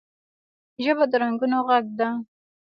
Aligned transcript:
ژبه 0.83 1.05
د 1.11 1.13
رنګونو 1.21 1.57
غږ 1.67 1.85
ده 1.99 2.09